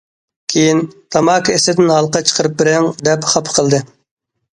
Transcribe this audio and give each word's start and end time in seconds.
كېيىن« 0.51 0.79
تاماكا 1.15 1.53
ئىسىدىن 1.57 1.91
ھالقا 1.95 2.21
چىقىرىپ 2.31 2.55
بېرىڭ» 2.63 2.87
دەپ 3.09 3.29
خاپا 3.35 3.55
قىلدى. 3.59 3.83